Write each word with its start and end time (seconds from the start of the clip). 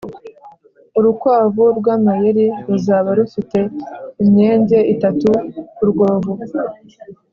urukwavu 0.97 1.63
rwamayeri 1.79 2.45
ruzaba 2.67 3.09
rufite 3.19 3.57
imyenge 4.23 4.77
itatu 4.93 5.29
kurwobo 5.75 6.31